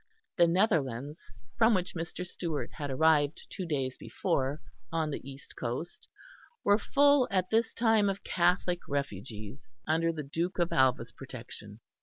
The 0.35 0.47
Netherlands, 0.47 1.31
from 1.59 1.75
which 1.75 1.93
Mr. 1.93 2.25
Stewart 2.25 2.71
had 2.73 2.89
arrived 2.89 3.45
two 3.51 3.67
days 3.67 3.99
before, 3.99 4.59
on 4.91 5.11
the 5.11 5.21
east 5.29 5.55
coast, 5.55 6.07
were 6.63 6.79
full 6.79 7.27
at 7.29 7.51
this 7.51 7.71
time 7.71 8.09
of 8.09 8.23
Catholic 8.23 8.79
refugees, 8.87 9.75
under 9.85 10.11
the 10.11 10.23
Duke 10.23 10.57
of 10.57 10.73
Alva's 10.73 11.11
protection. 11.11 11.81